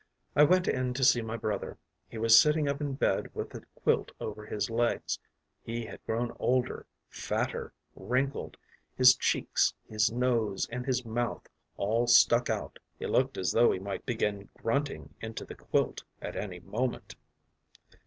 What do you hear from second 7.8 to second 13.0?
wrinkled; his cheeks, his nose, and his mouth all stuck out